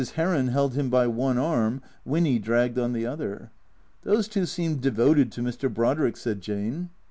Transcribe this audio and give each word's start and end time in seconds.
Heron 0.15 0.47
held 0.47 0.73
him 0.73 0.89
by 0.89 1.05
one 1.05 1.37
arm, 1.37 1.79
Winny 2.05 2.39
dragged 2.39 2.79
on 2.79 2.91
the 2.93 3.05
other." 3.05 3.51
Those 4.01 4.27
two 4.27 4.47
seem 4.47 4.77
devoted 4.77 5.31
to 5.33 5.43
Mr. 5.43 5.71
Brodrick," 5.71 6.17
said 6.17 6.41
Jane. 6.41 6.89